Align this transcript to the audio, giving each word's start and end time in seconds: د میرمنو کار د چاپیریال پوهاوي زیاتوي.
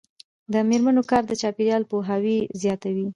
د 0.53 0.55
میرمنو 0.69 1.01
کار 1.11 1.23
د 1.27 1.31
چاپیریال 1.41 1.83
پوهاوي 1.91 2.37
زیاتوي. 2.61 3.07